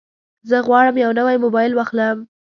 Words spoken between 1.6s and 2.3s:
واخلم.